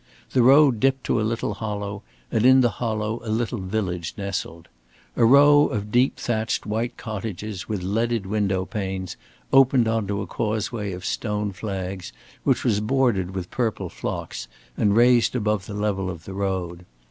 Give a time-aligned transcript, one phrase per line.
[0.31, 2.01] The road dipped to a little hollow
[2.31, 4.67] and in the hollow a little village nestled.
[5.15, 9.15] A row of deep thatched white cottages with leaded window panes
[9.53, 12.11] opened on to a causeway of stone flags
[12.43, 16.83] which was bordered with purple phlox and raised above the level of the road.